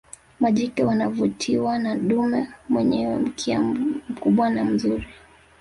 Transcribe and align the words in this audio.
Majike 0.39 0.83
wanavutiwa 0.83 1.79
na 1.79 1.95
dume 1.95 2.47
mwenyewe 2.69 3.15
mkia 3.17 3.59
mkubwa 3.61 4.49
na 4.49 4.65
mzuri 4.65 5.07